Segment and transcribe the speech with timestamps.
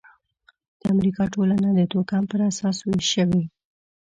[0.79, 3.43] د امریکا ټولنه د توکم پر اساس وېش شوې.